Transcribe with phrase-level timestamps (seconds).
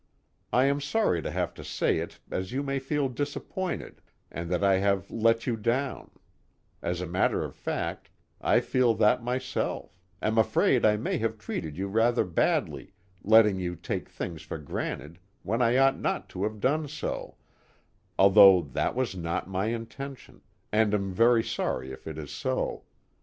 [0.51, 4.63] I am sorry to have to say it as you may feel disappointed and that
[4.63, 6.09] I have let you down,
[6.81, 8.09] as a matter of fact
[8.41, 13.75] I feel that myself, am afraid I may have treated you rather badly letting you
[13.75, 17.35] take things for granted when I ought not to have done so,
[18.17, 20.41] although that was not my intention,
[20.71, 22.85] and am very sorry if it is so.